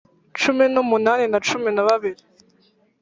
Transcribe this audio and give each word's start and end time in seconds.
cumi 0.39 0.65
numunani 0.73 1.25
na 1.31 1.39
cumi 1.47 1.69
na 1.75 1.83
babiri 1.87 2.23